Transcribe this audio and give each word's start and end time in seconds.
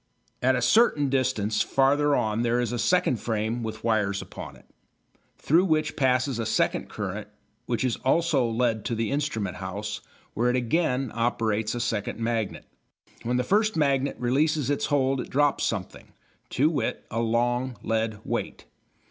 At 0.41 0.55
a 0.55 0.63
certain 0.63 1.09
distance 1.09 1.61
farther 1.61 2.15
on 2.15 2.41
there 2.41 2.59
is 2.59 2.71
a 2.71 2.79
second 2.79 3.17
frame 3.17 3.61
with 3.61 3.83
wires 3.83 4.19
upon 4.19 4.55
it, 4.55 4.65
through 5.37 5.65
which 5.65 5.95
passes 5.95 6.39
a 6.39 6.45
second 6.47 6.89
current, 6.89 7.27
which 7.67 7.83
is 7.83 7.97
also 7.97 8.49
led 8.49 8.83
to 8.85 8.95
the 8.95 9.11
instrument 9.11 9.57
house, 9.57 10.01
where 10.33 10.49
it 10.49 10.55
again 10.55 11.11
operates 11.13 11.75
a 11.75 11.79
second 11.79 12.17
magnet. 12.17 12.65
When 13.21 13.37
the 13.37 13.43
first 13.43 13.75
magnet 13.77 14.15
releases 14.17 14.71
its 14.71 14.87
hold 14.87 15.21
it 15.21 15.29
drops 15.29 15.65
something, 15.65 16.13
to 16.49 16.71
wit, 16.71 17.05
a 17.11 17.19
long 17.19 17.77
lead 17.83 18.21
weight. 18.25 18.65